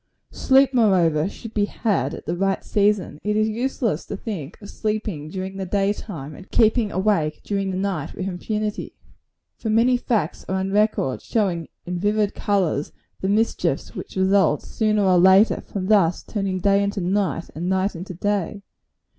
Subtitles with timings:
[0.33, 3.19] Sleep, moreover, should be had at the right season.
[3.23, 7.69] It is useless to think of sleeping during the day time, and keeping awake during
[7.69, 8.95] the night, with impunity.
[9.57, 15.03] For many facts are on record, showing in vivid colors the mischiefs which result, sooner
[15.03, 18.63] or later, from thus turning day into night, and night into day.